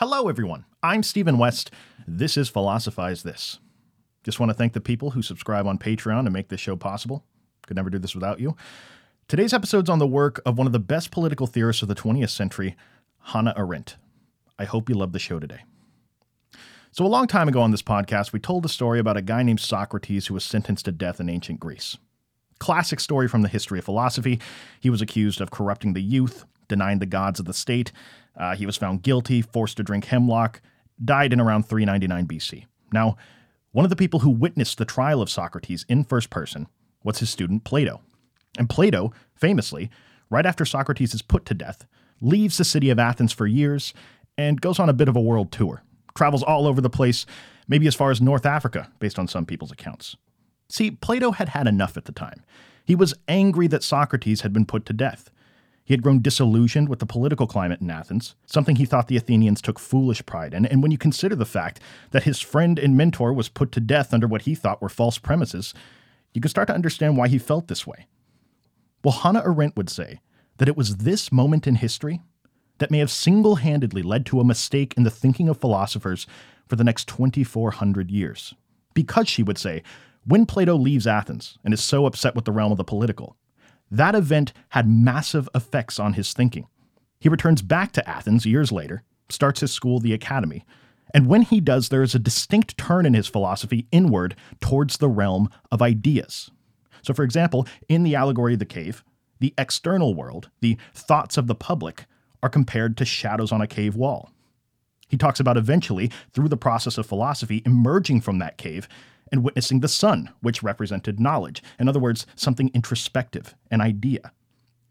[0.00, 0.64] Hello, everyone.
[0.80, 1.72] I'm Stephen West.
[2.06, 3.58] This is Philosophize This.
[4.22, 7.24] Just want to thank the people who subscribe on Patreon to make this show possible.
[7.66, 8.54] Could never do this without you.
[9.26, 12.30] Today's episode's on the work of one of the best political theorists of the 20th
[12.30, 12.76] century,
[13.22, 13.96] Hannah Arendt.
[14.56, 15.64] I hope you love the show today.
[16.92, 19.42] So, a long time ago on this podcast, we told a story about a guy
[19.42, 21.98] named Socrates who was sentenced to death in ancient Greece.
[22.60, 24.38] Classic story from the history of philosophy.
[24.78, 27.92] He was accused of corrupting the youth, denying the gods of the state.
[28.36, 30.60] Uh, he was found guilty, forced to drink hemlock,
[31.04, 32.66] died in around 399 BC.
[32.92, 33.16] Now,
[33.72, 36.68] one of the people who witnessed the trial of Socrates in first person
[37.02, 38.00] was his student Plato.
[38.58, 39.90] And Plato, famously,
[40.30, 41.86] right after Socrates is put to death,
[42.20, 43.94] leaves the city of Athens for years
[44.36, 45.82] and goes on a bit of a world tour.
[46.16, 47.26] Travels all over the place,
[47.68, 50.16] maybe as far as North Africa, based on some people's accounts.
[50.68, 52.42] See, Plato had had enough at the time.
[52.84, 55.30] He was angry that Socrates had been put to death.
[55.88, 59.62] He had grown disillusioned with the political climate in Athens, something he thought the Athenians
[59.62, 60.66] took foolish pride in.
[60.66, 61.80] And when you consider the fact
[62.10, 65.16] that his friend and mentor was put to death under what he thought were false
[65.16, 65.72] premises,
[66.34, 68.06] you can start to understand why he felt this way.
[69.02, 70.20] Well, Hannah Arendt would say
[70.58, 72.20] that it was this moment in history
[72.80, 76.26] that may have single handedly led to a mistake in the thinking of philosophers
[76.66, 78.52] for the next 2,400 years.
[78.92, 79.82] Because, she would say,
[80.26, 83.37] when Plato leaves Athens and is so upset with the realm of the political,
[83.90, 86.66] that event had massive effects on his thinking.
[87.20, 90.64] He returns back to Athens years later, starts his school, the Academy,
[91.14, 95.08] and when he does, there is a distinct turn in his philosophy inward towards the
[95.08, 96.50] realm of ideas.
[97.02, 99.04] So, for example, in the allegory of the cave,
[99.40, 102.06] the external world, the thoughts of the public,
[102.42, 104.30] are compared to shadows on a cave wall.
[105.08, 108.88] He talks about eventually, through the process of philosophy, emerging from that cave
[109.30, 111.62] and witnessing the sun, which represented knowledge.
[111.78, 114.32] In other words, something introspective, an idea.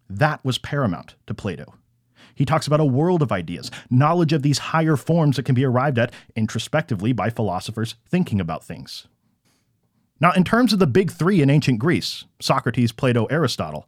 [0.10, 1.76] That was paramount to Plato.
[2.34, 5.66] He talks about a world of ideas, knowledge of these higher forms that can be
[5.66, 9.08] arrived at introspectively by philosophers thinking about things.
[10.20, 13.88] Now, in terms of the big three in ancient Greece Socrates, Plato, Aristotle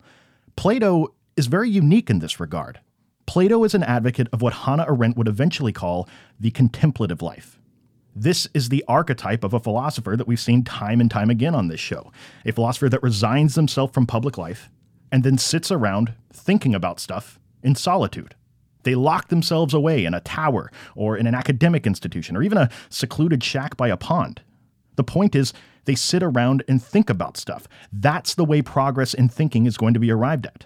[0.55, 2.79] Plato is very unique in this regard.
[3.25, 6.09] Plato is an advocate of what Hannah Arendt would eventually call
[6.39, 7.58] the contemplative life.
[8.21, 11.69] This is the archetype of a philosopher that we've seen time and time again on
[11.69, 12.11] this show.
[12.45, 14.69] A philosopher that resigns themselves from public life
[15.09, 18.35] and then sits around thinking about stuff in solitude.
[18.83, 22.69] They lock themselves away in a tower or in an academic institution or even a
[22.89, 24.41] secluded shack by a pond.
[24.97, 25.53] The point is,
[25.85, 27.69] they sit around and think about stuff.
[27.93, 30.65] That's the way progress in thinking is going to be arrived at.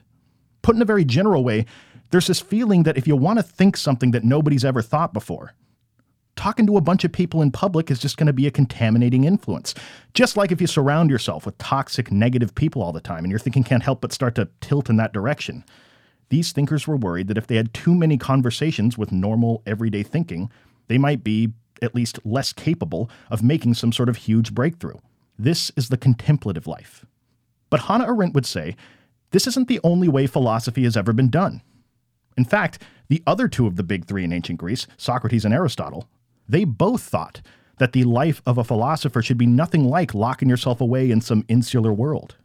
[0.64, 1.68] Put in a very general way,
[2.10, 5.54] there's this feeling that if you want to think something that nobody's ever thought before,
[6.44, 9.24] talking to a bunch of people in public is just going to be a contaminating
[9.24, 9.74] influence.
[10.14, 13.40] Just like if you surround yourself with toxic, negative people all the time and your
[13.40, 15.64] thinking can't help but start to tilt in that direction.
[16.28, 20.52] These thinkers were worried that if they had too many conversations with normal, everyday thinking,
[20.88, 24.98] they might be at least less capable of making some sort of huge breakthrough.
[25.40, 27.06] This is the contemplative life.
[27.70, 28.76] But Hannah Arendt would say
[29.32, 31.62] this isn't the only way philosophy has ever been done.
[32.36, 36.10] In fact, the other two of the big three in ancient Greece, Socrates and Aristotle,
[36.48, 37.42] they both thought
[37.80, 41.46] that the life of a philosopher should be nothing like locking yourself away in some
[41.48, 42.36] insular world.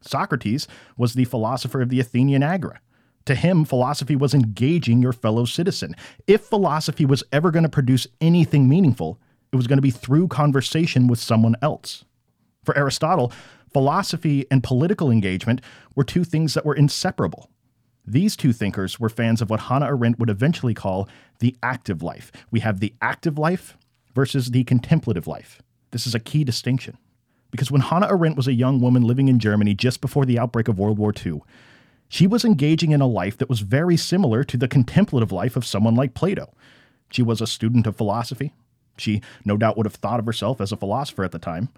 [0.00, 0.66] Socrates
[0.96, 2.80] was the philosopher of the Athenian Agora.
[3.26, 5.96] To him, philosophy was engaging your fellow citizen.
[6.26, 9.20] If philosophy was ever going to produce anything meaningful,
[9.52, 12.04] it was going to be through conversation with someone else.
[12.64, 13.32] For Aristotle,
[13.72, 15.60] philosophy and political engagement
[15.94, 17.50] were two things that were inseparable.
[18.06, 21.08] These two thinkers were fans of what Hannah Arendt would eventually call
[21.40, 22.30] the active life.
[22.50, 23.76] We have the active life
[24.14, 25.60] versus the contemplative life.
[25.90, 26.98] This is a key distinction.
[27.50, 30.68] Because when Hannah Arendt was a young woman living in Germany just before the outbreak
[30.68, 31.42] of World War II,
[32.08, 35.66] she was engaging in a life that was very similar to the contemplative life of
[35.66, 36.52] someone like Plato.
[37.10, 38.54] She was a student of philosophy.
[38.98, 41.70] She no doubt would have thought of herself as a philosopher at the time.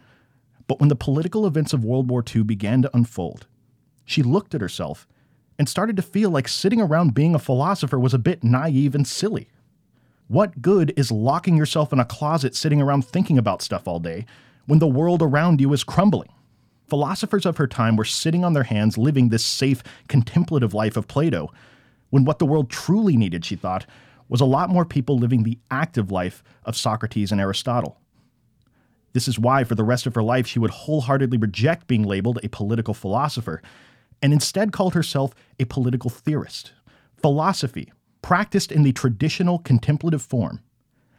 [0.67, 3.47] But when the political events of World War II began to unfold,
[4.05, 5.09] she looked at herself
[5.59, 9.07] and started to feel like sitting around being a philosopher was a bit naive and
[9.07, 9.49] silly.
[10.29, 14.27] What good is locking yourself in a closet sitting around thinking about stuff all day
[14.67, 16.29] when the world around you is crumbling?
[16.89, 21.09] Philosophers of her time were sitting on their hands living this safe, contemplative life of
[21.09, 21.53] Plato,
[22.11, 23.85] when what the world truly needed, she thought,
[24.29, 27.99] was a lot more people living the active life of Socrates and Aristotle.
[29.13, 32.39] This is why, for the rest of her life, she would wholeheartedly reject being labeled
[32.43, 33.63] a political philosopher
[34.23, 36.73] and instead called herself a political theorist.
[37.17, 37.93] Philosophy,
[38.23, 40.61] practiced in the traditional contemplative form,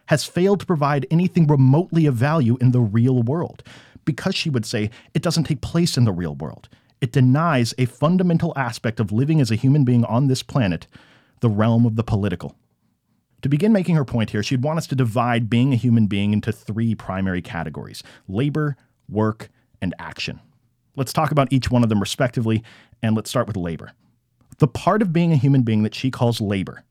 [0.06, 3.62] has failed to provide anything remotely of value in the real world
[4.04, 6.68] because she would say it doesn't take place in the real world.
[7.00, 10.86] It denies a fundamental aspect of living as a human being on this planet,
[11.40, 12.56] the realm of the political.
[13.42, 16.32] To begin making her point here, she'd want us to divide being a human being
[16.32, 18.76] into three primary categories labor,
[19.08, 19.48] work,
[19.80, 20.40] and action.
[20.96, 22.62] Let's talk about each one of them respectively,
[23.02, 23.92] and let's start with labor.
[24.58, 26.84] The part of being a human being that she calls labor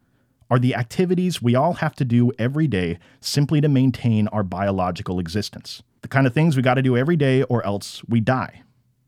[0.49, 5.19] are the activities we all have to do every day simply to maintain our biological
[5.19, 5.83] existence.
[6.01, 8.63] The kind of things we got to do every day or else we die.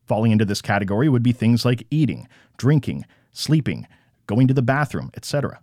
[0.06, 2.28] Falling into this category would be things like eating,
[2.58, 3.88] drinking, sleeping,
[4.28, 5.60] going to the bathroom, etc.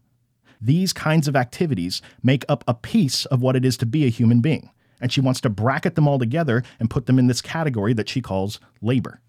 [0.60, 4.10] These kinds of activities make up a piece of what it is to be a
[4.10, 4.70] human being,
[5.00, 8.08] and she wants to bracket them all together and put them in this category that
[8.08, 9.20] she calls labor.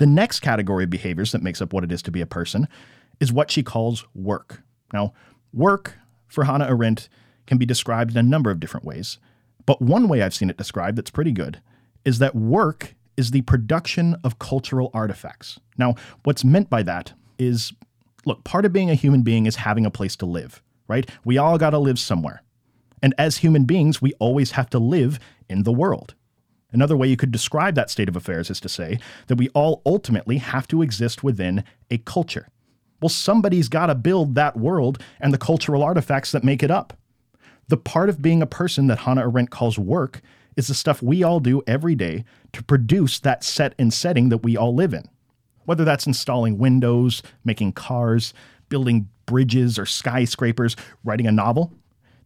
[0.00, 2.68] The next category of behaviors that makes up what it is to be a person
[3.20, 4.62] is what she calls work.
[4.94, 5.12] Now,
[5.52, 7.10] work for Hannah Arendt
[7.46, 9.18] can be described in a number of different ways,
[9.66, 11.60] but one way I've seen it described that's pretty good
[12.02, 15.60] is that work is the production of cultural artifacts.
[15.76, 17.74] Now, what's meant by that is
[18.24, 21.06] look, part of being a human being is having a place to live, right?
[21.26, 22.42] We all got to live somewhere.
[23.02, 25.20] And as human beings, we always have to live
[25.50, 26.14] in the world.
[26.72, 29.82] Another way you could describe that state of affairs is to say that we all
[29.84, 32.48] ultimately have to exist within a culture.
[33.00, 36.96] Well, somebody's got to build that world and the cultural artifacts that make it up.
[37.68, 40.20] The part of being a person that Hannah Arendt calls work
[40.56, 44.42] is the stuff we all do every day to produce that set and setting that
[44.42, 45.08] we all live in.
[45.64, 48.34] Whether that's installing windows, making cars,
[48.68, 51.72] building bridges or skyscrapers, writing a novel,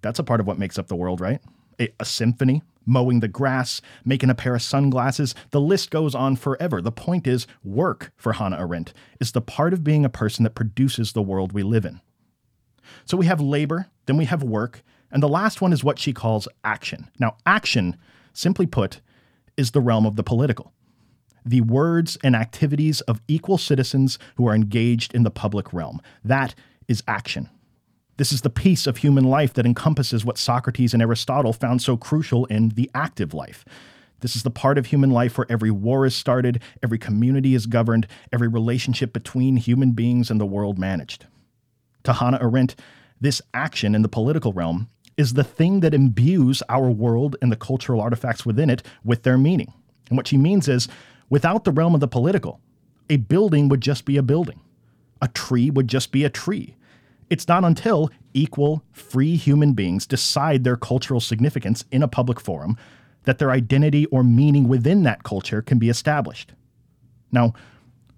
[0.00, 1.40] that's a part of what makes up the world, right?
[1.80, 5.34] A, a symphony, mowing the grass, making a pair of sunglasses.
[5.50, 6.80] The list goes on forever.
[6.80, 10.54] The point is, work for Hannah Arendt is the part of being a person that
[10.54, 12.00] produces the world we live in.
[13.04, 16.12] So we have labor, then we have work, and the last one is what she
[16.12, 17.08] calls action.
[17.18, 17.96] Now, action,
[18.32, 19.00] simply put,
[19.56, 20.72] is the realm of the political.
[21.44, 26.00] The words and activities of equal citizens who are engaged in the public realm.
[26.24, 26.54] That
[26.88, 27.48] is action.
[28.16, 31.96] This is the piece of human life that encompasses what Socrates and Aristotle found so
[31.96, 33.64] crucial in the active life.
[34.20, 37.66] This is the part of human life where every war is started, every community is
[37.66, 41.26] governed, every relationship between human beings and the world managed.
[42.04, 42.76] To Hannah Arendt,
[43.20, 47.56] this action in the political realm is the thing that imbues our world and the
[47.56, 49.72] cultural artifacts within it with their meaning.
[50.08, 50.88] And what she means is,
[51.30, 52.60] without the realm of the political,
[53.10, 54.60] a building would just be a building.
[55.20, 56.76] A tree would just be a tree.
[57.34, 62.76] It's not until equal, free human beings decide their cultural significance in a public forum
[63.24, 66.52] that their identity or meaning within that culture can be established.
[67.32, 67.52] Now,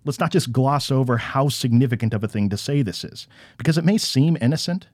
[0.04, 3.26] let's not just gloss over how significant of a thing to say this is,
[3.56, 4.88] because it may seem innocent,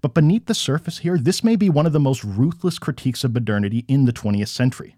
[0.00, 3.32] but beneath the surface here, this may be one of the most ruthless critiques of
[3.32, 4.96] modernity in the 20th century.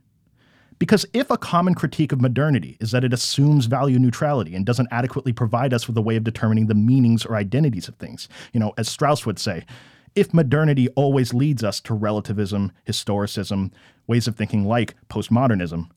[0.80, 4.88] Because if a common critique of modernity is that it assumes value neutrality and doesn't
[4.90, 8.58] adequately provide us with a way of determining the meanings or identities of things, you
[8.58, 9.66] know, as Strauss would say,
[10.14, 13.72] if modernity always leads us to relativism, historicism,
[14.06, 15.90] ways of thinking like postmodernism,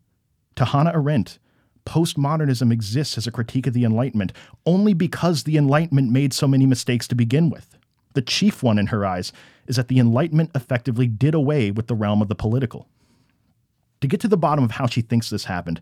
[0.56, 1.40] to Hannah Arendt,
[1.86, 4.34] postmodernism exists as a critique of the Enlightenment
[4.66, 7.78] only because the Enlightenment made so many mistakes to begin with.
[8.16, 9.32] The chief one in her eyes
[9.66, 12.90] is that the Enlightenment effectively did away with the realm of the political.
[14.04, 15.80] To get to the bottom of how she thinks this happened,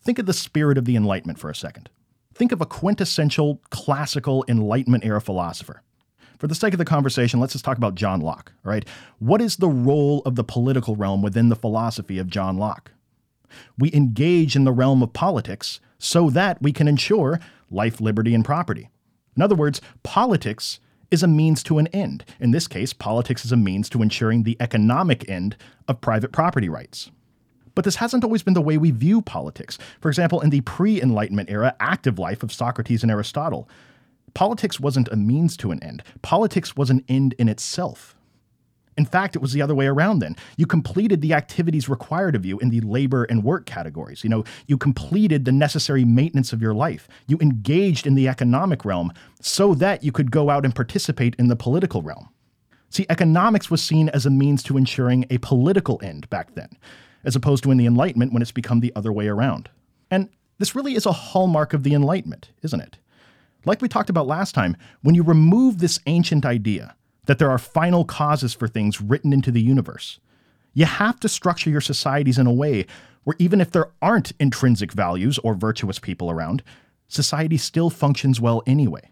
[0.00, 1.90] think of the spirit of the Enlightenment for a second.
[2.32, 5.82] Think of a quintessential classical Enlightenment era philosopher.
[6.38, 8.86] For the sake of the conversation, let's just talk about John Locke, all right?
[9.18, 12.92] What is the role of the political realm within the philosophy of John Locke?
[13.76, 17.40] We engage in the realm of politics so that we can ensure
[17.72, 18.88] life, liberty, and property.
[19.34, 20.78] In other words, politics
[21.10, 22.24] is a means to an end.
[22.38, 25.56] In this case, politics is a means to ensuring the economic end
[25.88, 27.10] of private property rights.
[27.78, 29.78] But this hasn't always been the way we view politics.
[30.00, 33.68] For example, in the pre Enlightenment era active life of Socrates and Aristotle,
[34.34, 38.16] politics wasn't a means to an end, politics was an end in itself.
[38.96, 40.34] In fact, it was the other way around then.
[40.56, 44.24] You completed the activities required of you in the labor and work categories.
[44.24, 47.06] You know, you completed the necessary maintenance of your life.
[47.28, 51.46] You engaged in the economic realm so that you could go out and participate in
[51.46, 52.28] the political realm.
[52.90, 56.76] See, economics was seen as a means to ensuring a political end back then
[57.24, 59.68] as opposed to in the Enlightenment when it's become the other way around.
[60.10, 62.98] And this really is a hallmark of the Enlightenment, isn't it?
[63.64, 66.94] Like we talked about last time, when you remove this ancient idea
[67.26, 70.18] that there are final causes for things written into the universe,
[70.74, 72.86] you have to structure your societies in a way
[73.24, 76.62] where even if there aren't intrinsic values or virtuous people around,
[77.08, 79.10] society still functions well anyway.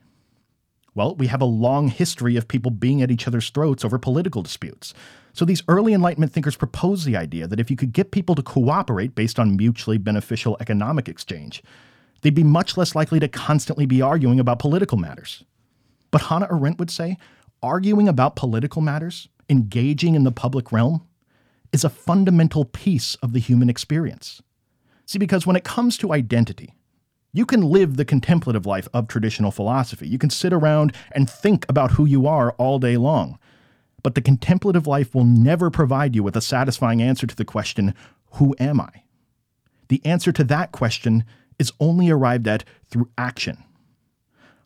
[0.96, 4.42] Well, we have a long history of people being at each other's throats over political
[4.42, 4.94] disputes.
[5.34, 8.42] So these early Enlightenment thinkers proposed the idea that if you could get people to
[8.42, 11.62] cooperate based on mutually beneficial economic exchange,
[12.22, 15.44] they'd be much less likely to constantly be arguing about political matters.
[16.10, 17.18] But Hannah Arendt would say
[17.62, 21.06] arguing about political matters, engaging in the public realm,
[21.74, 24.40] is a fundamental piece of the human experience.
[25.04, 26.72] See, because when it comes to identity,
[27.32, 30.08] you can live the contemplative life of traditional philosophy.
[30.08, 33.38] You can sit around and think about who you are all day long.
[34.02, 37.94] But the contemplative life will never provide you with a satisfying answer to the question,
[38.34, 39.02] Who am I?
[39.88, 41.24] The answer to that question
[41.58, 43.62] is only arrived at through action.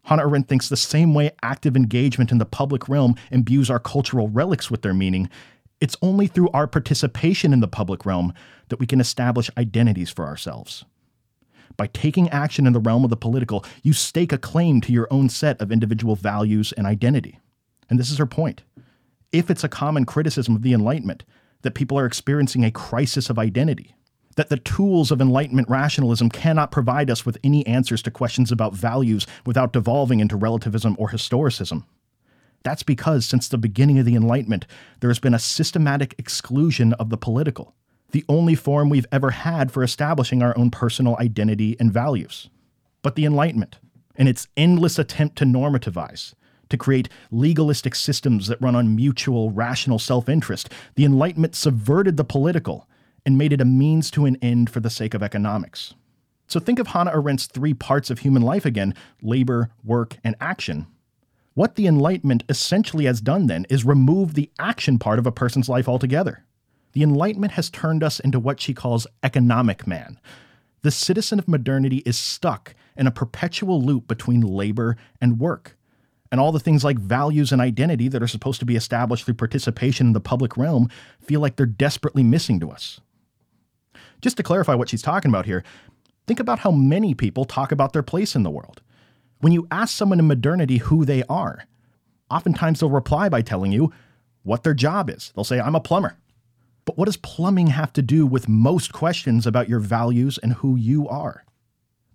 [0.05, 4.29] Hannah Arendt thinks the same way active engagement in the public realm imbues our cultural
[4.29, 5.29] relics with their meaning,
[5.81, 8.33] it's only through our participation in the public realm
[8.69, 10.85] that we can establish identities for ourselves.
[11.77, 15.09] By taking action in the realm of the political, you stake a claim to your
[15.11, 17.39] own set of individual values and identity.
[17.89, 18.63] And this is her point.
[19.33, 21.25] If it's a common criticism of the Enlightenment
[21.63, 23.95] that people are experiencing a crisis of identity,
[24.37, 28.75] that the tools of Enlightenment rationalism cannot provide us with any answers to questions about
[28.75, 31.85] values without devolving into relativism or historicism.
[32.63, 34.67] That's because since the beginning of the Enlightenment,
[35.01, 37.75] there has been a systematic exclusion of the political,
[38.13, 42.49] the only form we've ever had for establishing our own personal identity and values.
[43.03, 43.79] But the Enlightenment,
[44.17, 46.35] in its endless attempt to normativize,
[46.69, 52.25] to create legalistic systems that run on mutual, rational self interest, the Enlightenment subverted the
[52.25, 52.89] political
[53.27, 55.95] and made it a means to an end for the sake of economics.
[56.47, 60.87] So think of Hannah Arendt's three parts of human life again labor, work, and action.
[61.55, 65.69] What the Enlightenment essentially has done then is remove the action part of a person's
[65.69, 66.45] life altogether.
[66.93, 70.19] The Enlightenment has turned us into what she calls economic man.
[70.83, 75.77] The citizen of modernity is stuck in a perpetual loop between labor and work.
[76.33, 79.35] And all the things like values and identity that are supposed to be established through
[79.35, 80.89] participation in the public realm
[81.21, 83.01] feel like they're desperately missing to us.
[84.21, 85.65] Just to clarify what she's talking about here,
[86.27, 88.81] think about how many people talk about their place in the world.
[89.41, 91.65] When you ask someone in modernity who they are,
[92.31, 93.93] oftentimes they'll reply by telling you
[94.43, 95.33] what their job is.
[95.35, 96.17] They'll say, I'm a plumber.
[96.91, 100.75] But what does plumbing have to do with most questions about your values and who
[100.75, 101.45] you are?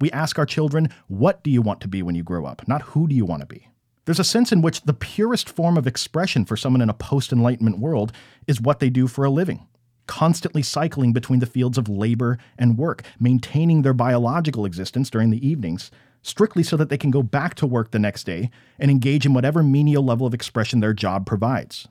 [0.02, 2.82] We ask our children, what do you want to be when you grow up, not
[2.82, 3.70] who do you want to be?
[4.04, 7.32] There's a sense in which the purest form of expression for someone in a post
[7.32, 8.12] Enlightenment world
[8.48, 9.66] is what they do for a living
[10.08, 15.48] constantly cycling between the fields of labor and work, maintaining their biological existence during the
[15.48, 15.90] evenings,
[16.22, 19.34] strictly so that they can go back to work the next day and engage in
[19.34, 21.88] whatever menial level of expression their job provides.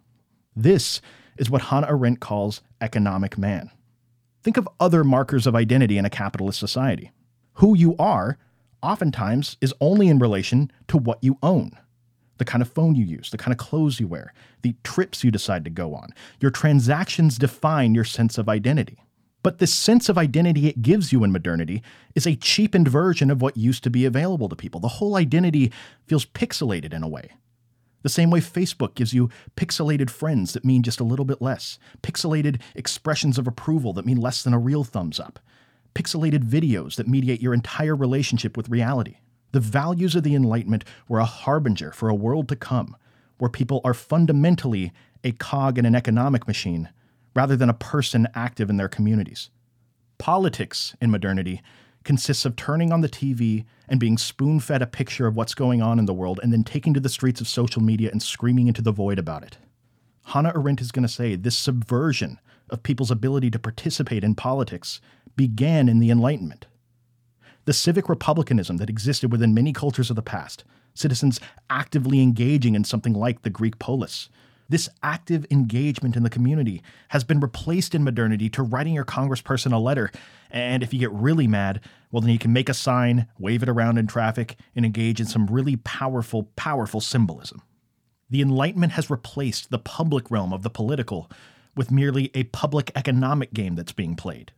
[0.54, 1.00] This
[1.36, 3.70] is what Hannah Arendt calls economic man.
[4.42, 7.12] Think of other markers of identity in a capitalist society.
[7.54, 8.38] Who you are,
[8.82, 11.78] oftentimes, is only in relation to what you own
[12.38, 15.30] the kind of phone you use, the kind of clothes you wear, the trips you
[15.30, 16.10] decide to go on.
[16.40, 18.98] Your transactions define your sense of identity.
[19.42, 21.82] But this sense of identity it gives you in modernity
[22.14, 24.80] is a cheapened version of what used to be available to people.
[24.80, 25.70] The whole identity
[26.06, 27.30] feels pixelated in a way.
[28.04, 31.78] The same way Facebook gives you pixelated friends that mean just a little bit less,
[32.02, 35.40] pixelated expressions of approval that mean less than a real thumbs up,
[35.94, 39.16] pixelated videos that mediate your entire relationship with reality.
[39.52, 42.94] The values of the Enlightenment were a harbinger for a world to come,
[43.38, 44.92] where people are fundamentally
[45.24, 46.90] a cog in an economic machine
[47.34, 49.48] rather than a person active in their communities.
[50.18, 51.62] Politics in modernity
[52.04, 55.82] consists of turning on the TV and being spoon fed a picture of what's going
[55.82, 58.68] on in the world and then taking to the streets of social media and screaming
[58.68, 59.58] into the void about it.
[60.26, 62.38] Hannah Arendt is going to say this subversion
[62.70, 65.00] of people's ability to participate in politics
[65.36, 66.66] began in the Enlightenment
[67.64, 72.84] the civic republicanism that existed within many cultures of the past, citizens actively engaging in
[72.84, 74.28] something like the Greek polis.
[74.68, 79.72] This active engagement in the community has been replaced in modernity to writing your congressperson
[79.72, 80.10] a letter.
[80.50, 81.80] And if you get really mad,
[82.10, 85.26] well, then you can make a sign, wave it around in traffic, and engage in
[85.26, 87.62] some really powerful, powerful symbolism.
[88.30, 91.30] The Enlightenment has replaced the public realm of the political
[91.76, 94.52] with merely a public economic game that's being played.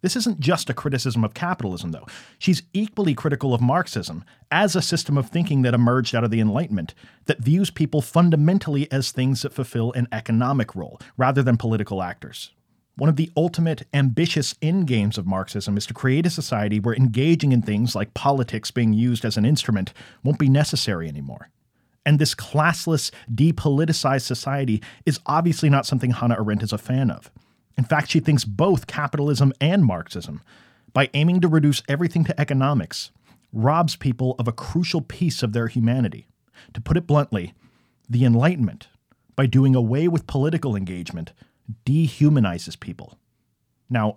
[0.00, 2.06] This isn't just a criticism of capitalism, though.
[2.38, 6.40] She's equally critical of Marxism as a system of thinking that emerged out of the
[6.40, 6.94] Enlightenment
[7.26, 12.52] that views people fundamentally as things that fulfill an economic role rather than political actors.
[12.96, 17.52] One of the ultimate ambitious endgames of Marxism is to create a society where engaging
[17.52, 19.92] in things like politics being used as an instrument
[20.24, 21.48] won't be necessary anymore.
[22.04, 27.30] And this classless, depoliticized society is obviously not something Hannah Arendt is a fan of.
[27.78, 30.42] In fact, she thinks both capitalism and Marxism,
[30.92, 33.12] by aiming to reduce everything to economics,
[33.52, 36.26] robs people of a crucial piece of their humanity.
[36.74, 37.54] To put it bluntly,
[38.10, 38.88] the Enlightenment,
[39.36, 41.32] by doing away with political engagement,
[41.86, 43.16] dehumanizes people.
[43.88, 44.16] Now,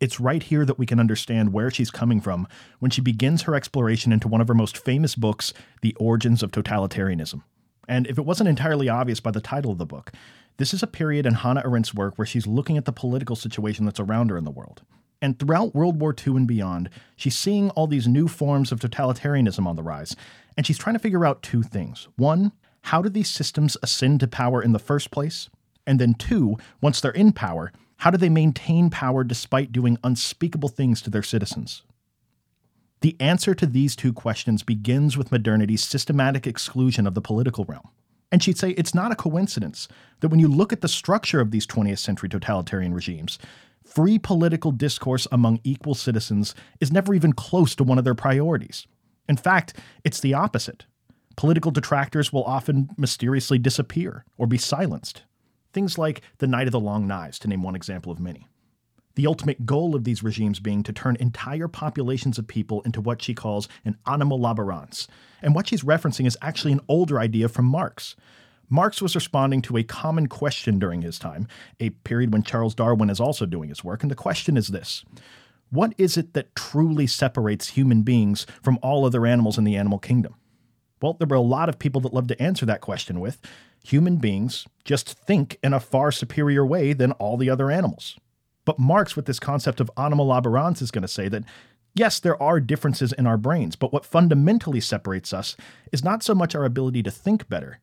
[0.00, 3.54] it's right here that we can understand where she's coming from when she begins her
[3.54, 5.52] exploration into one of her most famous books,
[5.82, 7.42] The Origins of Totalitarianism.
[7.86, 10.12] And if it wasn't entirely obvious by the title of the book,
[10.56, 13.84] this is a period in Hannah Arendt's work where she's looking at the political situation
[13.84, 14.82] that's around her in the world.
[15.20, 19.66] And throughout World War II and beyond, she's seeing all these new forms of totalitarianism
[19.66, 20.16] on the rise,
[20.56, 22.08] and she's trying to figure out two things.
[22.16, 25.48] One, how do these systems ascend to power in the first place?
[25.86, 30.68] And then two, once they're in power, how do they maintain power despite doing unspeakable
[30.68, 31.82] things to their citizens?
[33.00, 37.88] The answer to these two questions begins with modernity's systematic exclusion of the political realm.
[38.32, 39.86] And she'd say it's not a coincidence
[40.20, 43.38] that when you look at the structure of these 20th century totalitarian regimes,
[43.84, 48.86] free political discourse among equal citizens is never even close to one of their priorities.
[49.28, 50.86] In fact, it's the opposite.
[51.36, 55.22] Political detractors will often mysteriously disappear or be silenced.
[55.72, 58.48] Things like the Night of the Long Knives, to name one example of many.
[59.14, 63.20] The ultimate goal of these regimes being to turn entire populations of people into what
[63.20, 65.06] she calls an animal laborans,
[65.42, 68.16] and what she's referencing is actually an older idea from Marx.
[68.70, 71.46] Marx was responding to a common question during his time,
[71.78, 75.04] a period when Charles Darwin is also doing his work, and the question is this
[75.68, 79.98] What is it that truly separates human beings from all other animals in the animal
[79.98, 80.36] kingdom?
[81.02, 83.40] Well, there were a lot of people that loved to answer that question with
[83.84, 88.16] human beings just think in a far superior way than all the other animals.
[88.64, 91.44] But Marx, with this concept of animal laborans, is going to say that
[91.94, 95.56] Yes, there are differences in our brains, but what fundamentally separates us
[95.92, 97.80] is not so much our ability to think better,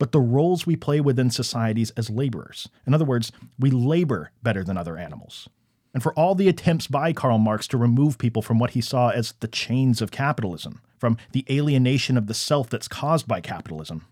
[0.00, 2.68] but the roles we play within societies as laborers.
[2.88, 5.48] In other words, we labor better than other animals.
[5.94, 9.10] And for all the attempts by Karl Marx to remove people from what he saw
[9.10, 14.06] as the chains of capitalism, from the alienation of the self that's caused by capitalism,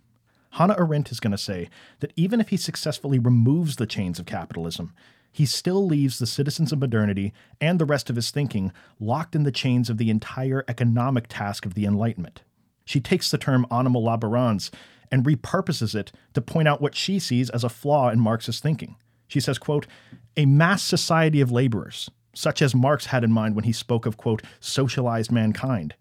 [0.50, 1.68] Hannah Arendt is going to say
[2.00, 4.92] that even if he successfully removes the chains of capitalism,
[5.32, 9.44] he still leaves the citizens of modernity and the rest of his thinking locked in
[9.44, 12.42] the chains of the entire economic task of the Enlightenment.
[12.84, 14.70] She takes the term animal laborans
[15.10, 18.96] and repurposes it to point out what she sees as a flaw in Marx's thinking.
[19.28, 19.86] She says, quote,
[20.36, 24.16] a mass society of laborers, such as Marx had in mind when he spoke of,
[24.16, 25.94] quote, socialized mankind,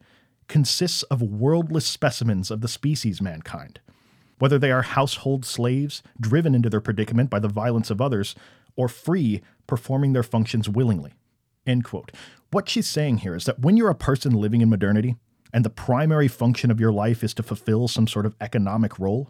[0.48, 3.80] consists of worldless specimens of the species mankind.
[4.40, 8.36] Whether they are household slaves, driven into their predicament by the violence of others,
[8.76, 11.14] or free, performing their functions willingly.
[11.66, 12.12] End quote.
[12.52, 15.18] What she's saying here is that when you're a person living in modernity,
[15.52, 19.30] and the primary function of your life is to fulfill some sort of economic role,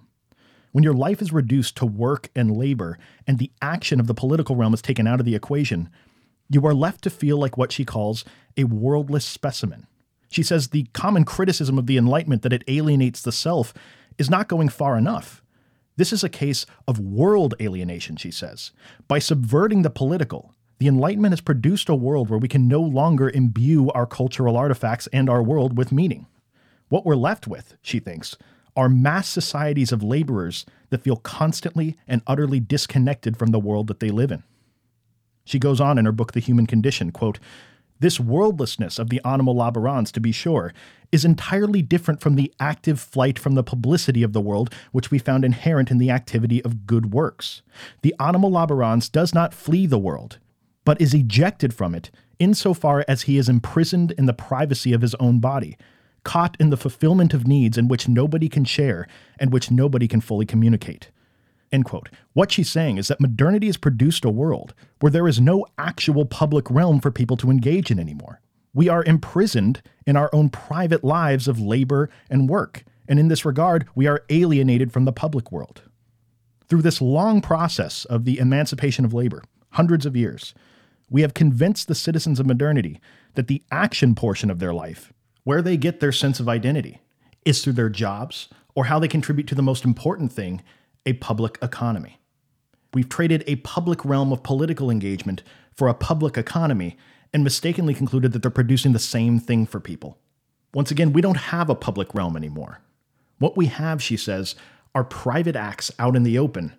[0.71, 4.55] when your life is reduced to work and labor, and the action of the political
[4.55, 5.89] realm is taken out of the equation,
[6.49, 8.25] you are left to feel like what she calls
[8.57, 9.87] a worldless specimen.
[10.29, 13.73] She says the common criticism of the Enlightenment that it alienates the self
[14.17, 15.41] is not going far enough.
[15.99, 18.71] This is a case of world alienation, she says.
[19.09, 23.29] By subverting the political, the Enlightenment has produced a world where we can no longer
[23.29, 26.25] imbue our cultural artifacts and our world with meaning.
[26.87, 28.37] What we're left with, she thinks,
[28.77, 33.99] are mass societies of laborers that feel constantly and utterly disconnected from the world that
[33.99, 34.43] they live in.
[35.43, 37.39] She goes on in her book The Human Condition, quote,
[37.99, 40.73] this worldlessness of the animal laborans, to be sure,
[41.11, 45.19] is entirely different from the active flight from the publicity of the world which we
[45.19, 47.61] found inherent in the activity of good works.
[48.01, 50.37] The animal laborans does not flee the world,
[50.85, 55.13] but is ejected from it insofar as he is imprisoned in the privacy of his
[55.15, 55.77] own body,
[56.23, 59.07] caught in the fulfillment of needs in which nobody can share
[59.37, 61.09] and which nobody can fully communicate.
[61.71, 62.09] End quote.
[62.33, 66.25] What she's saying is that modernity has produced a world where there is no actual
[66.25, 68.41] public realm for people to engage in anymore.
[68.73, 73.45] We are imprisoned in our own private lives of labor and work, and in this
[73.45, 75.81] regard, we are alienated from the public world.
[76.67, 80.53] Through this long process of the emancipation of labor, hundreds of years,
[81.09, 83.01] we have convinced the citizens of modernity
[83.33, 85.11] that the action portion of their life,
[85.43, 87.01] where they get their sense of identity,
[87.45, 90.61] is through their jobs or how they contribute to the most important thing
[91.05, 92.19] a public economy.
[92.93, 95.43] We've traded a public realm of political engagement
[95.75, 96.97] for a public economy
[97.33, 100.17] and mistakenly concluded that they're producing the same thing for people.
[100.73, 102.81] Once again, we don't have a public realm anymore.
[103.37, 104.55] What we have, she says,
[104.95, 106.73] are private acts out in the open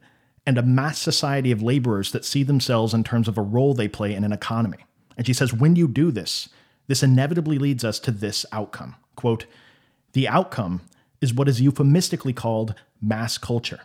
[0.47, 3.89] and a mass society of laborers that see themselves in terms of a role they
[3.89, 4.85] play in an economy.
[5.17, 6.49] And she says, when you do this,
[6.89, 8.97] this inevitably leads us to this outcome.
[9.15, 9.47] Quote,
[10.13, 10.81] the outcome
[11.21, 13.81] is what is euphemistically called mass culture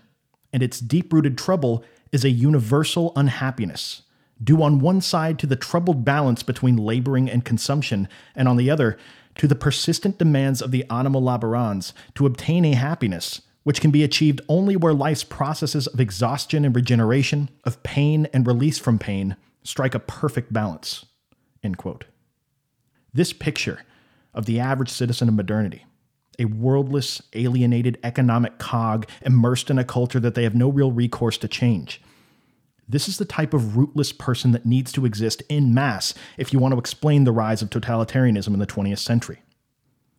[0.56, 4.04] and its deep rooted trouble is a universal unhappiness,
[4.42, 8.72] due on one side to the troubled balance between laboring and consumption, and on the
[8.72, 8.98] other
[9.36, 14.02] to the persistent demands of the animal laborans to obtain a happiness which can be
[14.02, 19.36] achieved only where life's processes of exhaustion and regeneration, of pain and release from pain,
[19.62, 21.04] strike a perfect balance.
[23.14, 23.82] This picture
[24.34, 25.84] of the average citizen of modernity
[26.40, 31.38] a worldless, alienated economic cog immersed in a culture that they have no real recourse
[31.40, 32.02] to change.
[32.88, 36.60] This is the type of rootless person that needs to exist in mass if you
[36.60, 39.42] want to explain the rise of totalitarianism in the 20th century.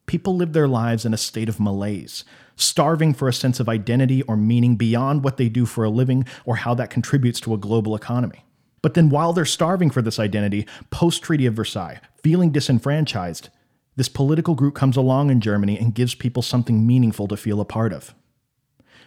[0.06, 2.24] People live their lives in a state of malaise,
[2.56, 6.24] starving for a sense of identity or meaning beyond what they do for a living
[6.44, 8.44] or how that contributes to a global economy.
[8.82, 13.48] But then, while they're starving for this identity, post Treaty of Versailles, feeling disenfranchised,
[13.96, 17.64] this political group comes along in Germany and gives people something meaningful to feel a
[17.64, 18.14] part of.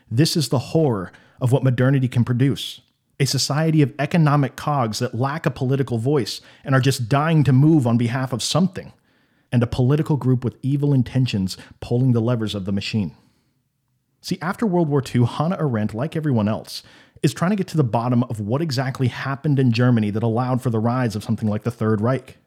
[0.09, 2.81] This is the horror of what modernity can produce
[3.19, 7.51] a society of economic cogs that lack a political voice and are just dying to
[7.51, 8.93] move on behalf of something,
[9.51, 13.15] and a political group with evil intentions pulling the levers of the machine.
[14.21, 16.83] See, after World War II, Hannah Arendt, like everyone else,
[17.21, 20.61] is trying to get to the bottom of what exactly happened in Germany that allowed
[20.61, 22.37] for the rise of something like the Third Reich.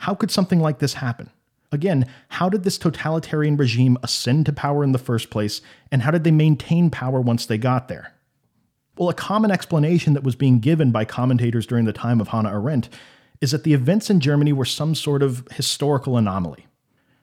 [0.00, 1.30] How could something like this happen?
[1.70, 5.60] Again, how did this totalitarian regime ascend to power in the first place,
[5.92, 8.14] and how did they maintain power once they got there?
[8.96, 12.52] Well, a common explanation that was being given by commentators during the time of Hannah
[12.52, 12.88] Arendt
[13.40, 16.66] is that the events in Germany were some sort of historical anomaly.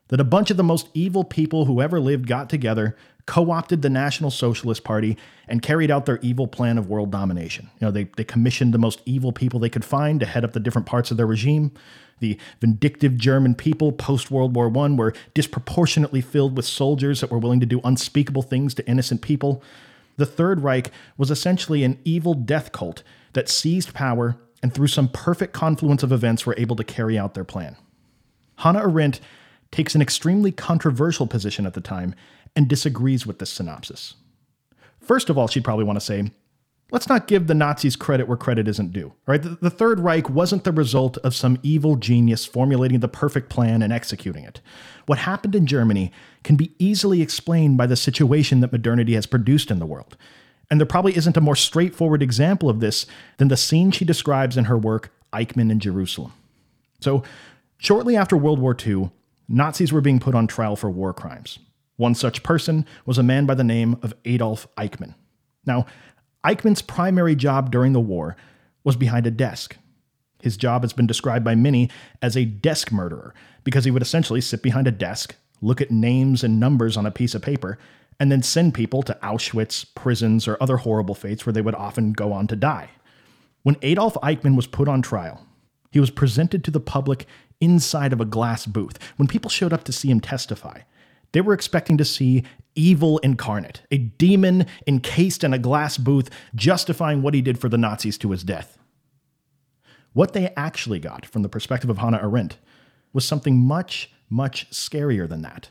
[0.09, 3.81] That a bunch of the most evil people who ever lived got together, co opted
[3.81, 7.69] the National Socialist Party, and carried out their evil plan of world domination.
[7.79, 10.53] You know, they, they commissioned the most evil people they could find to head up
[10.53, 11.71] the different parts of their regime.
[12.19, 17.39] The vindictive German people post World War I were disproportionately filled with soldiers that were
[17.39, 19.61] willing to do unspeakable things to innocent people.
[20.17, 25.09] The Third Reich was essentially an evil death cult that seized power and, through some
[25.09, 27.75] perfect confluence of events, were able to carry out their plan.
[28.59, 29.19] Hannah Arendt
[29.75, 32.15] takes an extremely controversial position at the time
[32.55, 34.13] and disagrees with this synopsis.
[35.01, 36.31] First of all, she'd probably want to say,
[36.91, 39.11] Let's not give the Nazis credit where credit isn't due.
[39.25, 39.41] Right?
[39.41, 43.81] The, the, Third Reich wasn't the result of some evil genius formulating the perfect plan
[43.81, 44.61] and executing it.
[45.07, 46.11] What happened in Germany
[46.43, 50.15] can be easily explained by the situation that modernity has produced in the world.
[50.69, 53.07] And there probably isn't a more straightforward example of this
[53.37, 56.33] than the scene she describes in her work, Eichmann in Jerusalem.
[57.01, 57.23] So,
[57.79, 59.09] shortly after World War II,
[59.47, 61.59] Nazis were being put on trial for war crimes.
[61.97, 65.13] One such person was a man by the name of Adolf Eichmann.
[65.65, 65.85] Now,
[66.43, 68.35] Eichmann's primary job during the war
[68.83, 69.77] was behind a desk.
[70.41, 71.89] His job has been described by many
[72.21, 76.43] as a desk murderer because he would essentially sit behind a desk, look at names
[76.43, 77.79] and numbers on a piece of paper,
[78.19, 82.13] and then send people to Auschwitz, prisons, or other horrible fates where they would often
[82.13, 82.89] go on to die.
[83.63, 85.43] When Adolf Eichmann was put on trial,
[85.91, 87.25] he was presented to the public
[87.61, 88.97] inside of a glass booth.
[89.17, 90.81] When people showed up to see him testify,
[91.31, 92.43] they were expecting to see
[92.75, 97.77] evil incarnate, a demon encased in a glass booth, justifying what he did for the
[97.77, 98.77] Nazis to his death.
[100.13, 102.57] What they actually got, from the perspective of Hannah Arendt,
[103.11, 105.69] was something much, much scarier than that.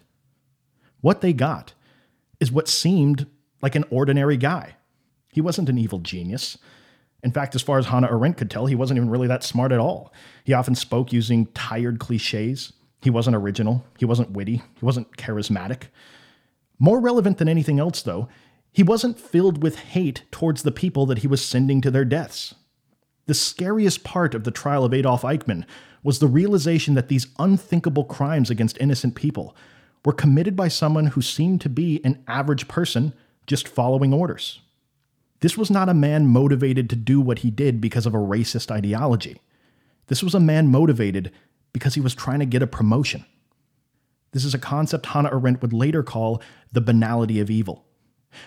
[1.00, 1.72] What they got
[2.40, 3.26] is what seemed
[3.62, 4.76] like an ordinary guy.
[5.32, 6.58] He wasn't an evil genius.
[7.24, 9.72] In fact, as far as Hannah Arendt could tell, he wasn't even really that smart
[9.72, 10.12] at all.
[10.44, 12.74] He often spoke using tired cliches.
[13.00, 13.82] He wasn't original.
[13.98, 14.62] He wasn't witty.
[14.78, 15.84] He wasn't charismatic.
[16.78, 18.28] More relevant than anything else, though,
[18.70, 22.54] he wasn't filled with hate towards the people that he was sending to their deaths.
[23.24, 25.64] The scariest part of the trial of Adolf Eichmann
[26.02, 29.56] was the realization that these unthinkable crimes against innocent people
[30.04, 33.14] were committed by someone who seemed to be an average person
[33.46, 34.60] just following orders.
[35.40, 38.70] This was not a man motivated to do what he did because of a racist
[38.70, 39.40] ideology.
[40.06, 41.30] This was a man motivated
[41.72, 43.24] because he was trying to get a promotion.
[44.32, 46.42] This is a concept Hannah Arendt would later call
[46.72, 47.84] the banality of evil.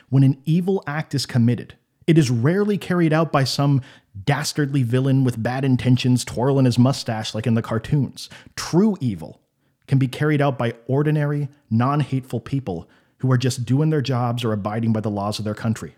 [0.09, 1.75] When an evil act is committed,
[2.07, 3.81] it is rarely carried out by some
[4.25, 8.29] dastardly villain with bad intentions twirling his mustache like in the cartoons.
[8.55, 9.41] True evil
[9.87, 14.43] can be carried out by ordinary, non hateful people who are just doing their jobs
[14.43, 15.95] or abiding by the laws of their country.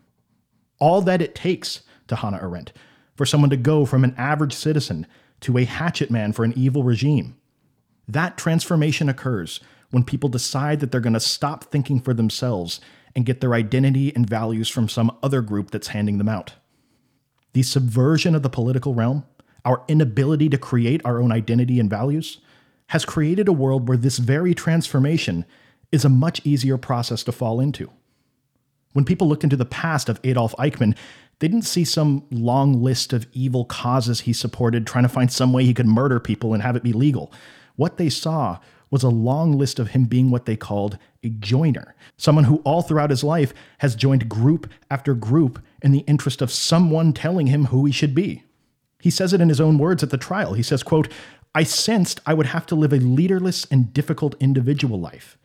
[0.79, 2.73] All that it takes, to Hannah Arendt,
[3.15, 5.05] for someone to go from an average citizen
[5.41, 7.35] to a hatchet man for an evil regime.
[8.07, 9.59] That transformation occurs
[9.91, 12.79] when people decide that they're going to stop thinking for themselves
[13.15, 16.53] and get their identity and values from some other group that's handing them out.
[17.53, 19.25] The subversion of the political realm,
[19.65, 22.39] our inability to create our own identity and values,
[22.87, 25.45] has created a world where this very transformation
[25.91, 27.91] is a much easier process to fall into.
[28.93, 30.95] When people looked into the past of Adolf Eichmann,
[31.39, 35.53] they didn't see some long list of evil causes he supported, trying to find some
[35.53, 37.31] way he could murder people and have it be legal.
[37.75, 38.59] What they saw
[38.91, 42.81] was a long list of him being what they called a joiner, someone who all
[42.81, 47.65] throughout his life has joined group after group in the interest of someone telling him
[47.65, 48.43] who he should be.
[48.99, 50.53] He says it in his own words at the trial.
[50.53, 51.07] He says, quote,
[51.55, 55.37] I sensed I would have to live a leaderless and difficult individual life.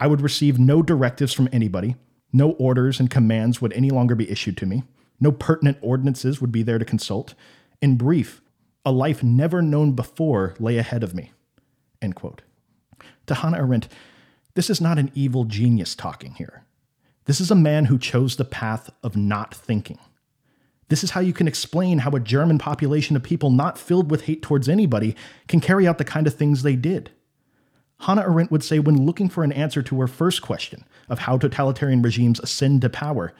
[0.00, 1.96] I would receive no directives from anybody.
[2.32, 4.82] No orders and commands would any longer be issued to me.
[5.20, 7.34] No pertinent ordinances would be there to consult.
[7.80, 8.42] In brief,
[8.84, 11.32] a life never known before lay ahead of me.
[12.00, 12.42] End quote.
[13.26, 13.88] To Hannah Arendt,
[14.54, 16.64] this is not an evil genius talking here.
[17.24, 19.98] This is a man who chose the path of not thinking.
[20.88, 24.26] This is how you can explain how a German population of people not filled with
[24.26, 25.16] hate towards anybody
[25.48, 27.10] can carry out the kind of things they did.
[28.00, 31.38] Hannah Arendt would say when looking for an answer to her first question of how
[31.38, 33.32] totalitarian regimes ascend to power,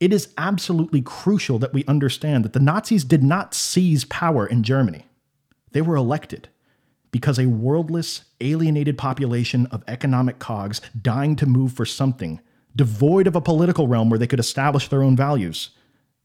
[0.00, 4.62] it is absolutely crucial that we understand that the Nazis did not seize power in
[4.62, 5.06] Germany.
[5.72, 6.48] They were elected
[7.10, 12.40] because a worldless, alienated population of economic cogs dying to move for something,
[12.74, 15.70] devoid of a political realm where they could establish their own values,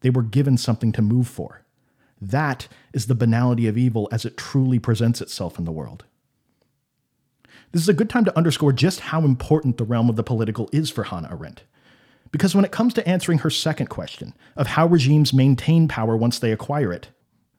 [0.01, 1.63] they were given something to move for.
[2.19, 6.05] That is the banality of evil as it truly presents itself in the world.
[7.71, 10.69] This is a good time to underscore just how important the realm of the political
[10.71, 11.63] is for Hannah Arendt.
[12.31, 16.39] Because when it comes to answering her second question of how regimes maintain power once
[16.39, 17.09] they acquire it,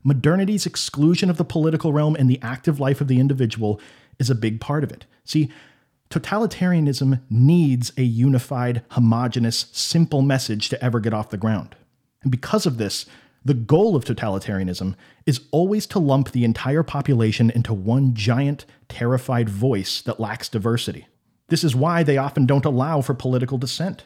[0.02, 3.80] modernity's exclusion of the political realm and the active life of the individual
[4.18, 5.06] is a big part of it.
[5.24, 5.50] See,
[6.10, 11.76] totalitarianism needs a unified, homogenous, simple message to ever get off the ground.
[12.22, 13.06] And because of this,
[13.44, 19.48] the goal of totalitarianism is always to lump the entire population into one giant, terrified
[19.48, 21.06] voice that lacks diversity.
[21.48, 24.04] This is why they often don't allow for political dissent.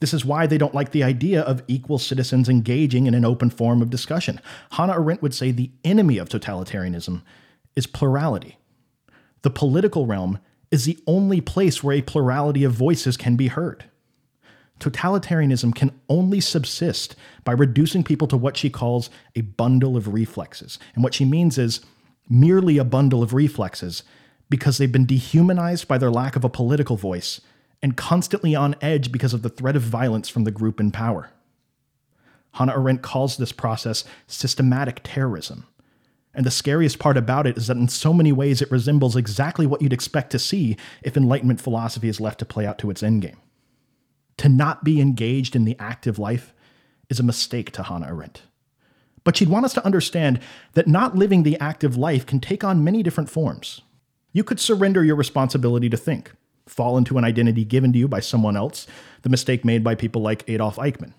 [0.00, 3.50] This is why they don't like the idea of equal citizens engaging in an open
[3.50, 4.40] forum of discussion.
[4.72, 7.22] Hannah Arendt would say the enemy of totalitarianism
[7.74, 8.58] is plurality.
[9.42, 10.38] The political realm
[10.70, 13.84] is the only place where a plurality of voices can be heard
[14.78, 20.78] totalitarianism can only subsist by reducing people to what she calls a bundle of reflexes.
[20.94, 21.80] And what she means is
[22.28, 24.02] merely a bundle of reflexes
[24.50, 27.40] because they've been dehumanized by their lack of a political voice
[27.82, 31.30] and constantly on edge because of the threat of violence from the group in power.
[32.52, 35.66] Hannah Arendt calls this process systematic terrorism.
[36.34, 39.66] And the scariest part about it is that in so many ways it resembles exactly
[39.66, 43.02] what you'd expect to see if Enlightenment philosophy is left to play out to its
[43.02, 43.36] endgame.
[44.38, 46.54] To not be engaged in the active life
[47.08, 48.42] is a mistake to Hannah Arendt.
[49.24, 50.40] But she'd want us to understand
[50.72, 53.82] that not living the active life can take on many different forms.
[54.32, 56.32] You could surrender your responsibility to think,
[56.66, 58.86] fall into an identity given to you by someone else,
[59.22, 61.14] the mistake made by people like Adolf Eichmann.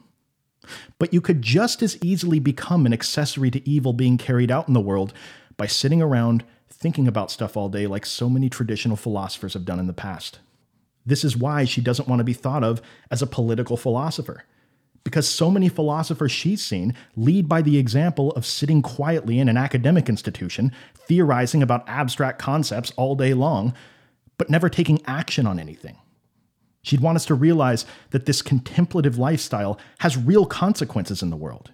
[0.98, 4.74] But you could just as easily become an accessory to evil being carried out in
[4.74, 5.14] the world
[5.58, 9.80] by sitting around thinking about stuff all day like so many traditional philosophers have done
[9.80, 10.40] in the past.
[11.06, 14.44] This is why she doesn't want to be thought of as a political philosopher.
[15.04, 19.58] Because so many philosophers she's seen lead by the example of sitting quietly in an
[19.58, 23.74] academic institution, theorizing about abstract concepts all day long,
[24.38, 25.98] but never taking action on anything.
[26.82, 31.72] She'd want us to realize that this contemplative lifestyle has real consequences in the world.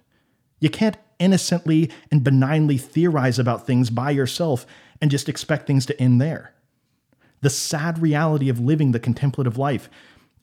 [0.60, 4.66] You can't innocently and benignly theorize about things by yourself
[5.00, 6.54] and just expect things to end there.
[7.42, 9.88] The sad reality of living the contemplative life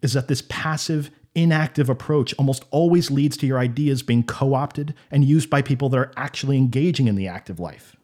[0.02, 4.94] is that this passive, inactive approach almost always leads to your ideas being co opted
[5.10, 7.96] and used by people that are actually engaging in the active life.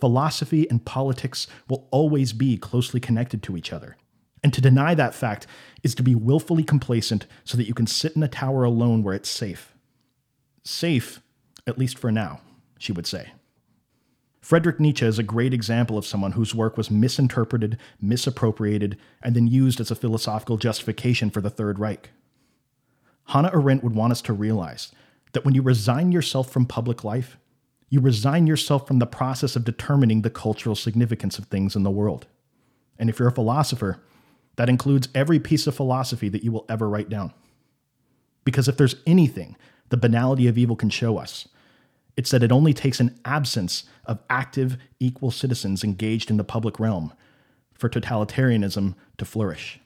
[0.00, 3.96] Philosophy and politics will always be closely connected to each other.
[4.42, 5.46] And to deny that fact
[5.82, 9.14] is to be willfully complacent so that you can sit in a tower alone where
[9.14, 9.74] it's safe.
[10.62, 11.20] Safe,
[11.66, 12.40] at least for now,
[12.78, 13.32] she would say.
[14.46, 19.48] Friedrich Nietzsche is a great example of someone whose work was misinterpreted, misappropriated, and then
[19.48, 22.10] used as a philosophical justification for the Third Reich.
[23.24, 24.92] Hannah Arendt would want us to realize
[25.32, 27.38] that when you resign yourself from public life,
[27.90, 31.90] you resign yourself from the process of determining the cultural significance of things in the
[31.90, 32.28] world.
[33.00, 34.00] And if you're a philosopher,
[34.54, 37.34] that includes every piece of philosophy that you will ever write down.
[38.44, 39.56] Because if there's anything
[39.88, 41.48] the banality of evil can show us,
[42.16, 46.80] it's that it only takes an absence of active, equal citizens engaged in the public
[46.80, 47.12] realm
[47.74, 49.80] for totalitarianism to flourish.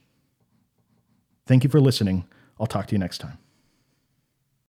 [1.47, 2.25] Thank you for listening.
[2.59, 3.39] I'll talk to you next time.